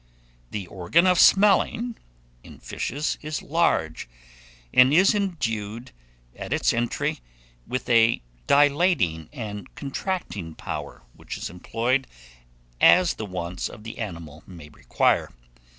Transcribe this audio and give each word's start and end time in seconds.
The 0.49 0.65
organ 0.65 1.05
of 1.05 1.19
smelling 1.19 1.95
in 2.43 2.57
fishes 2.57 3.19
is 3.21 3.43
large, 3.43 4.09
and 4.73 4.91
is 4.91 5.13
endued, 5.13 5.91
at 6.35 6.51
its 6.51 6.73
entry, 6.73 7.19
with 7.67 7.87
a 7.87 8.23
dilating 8.47 9.29
and 9.31 9.75
contracting 9.75 10.55
power, 10.55 11.03
which 11.13 11.37
is 11.37 11.51
employed 11.51 12.07
as 12.79 13.13
the 13.13 13.27
wants 13.27 13.69
of 13.69 13.83
the 13.83 13.99
animal 13.99 14.41
may 14.47 14.69
require. 14.69 15.29